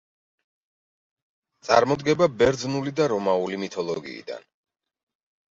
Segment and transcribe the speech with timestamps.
[1.67, 4.43] წარმოდგება ბერძნული და რომაული მითოლოგიიდან.